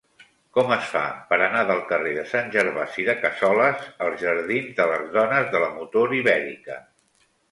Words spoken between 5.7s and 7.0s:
Motor Ibèrica?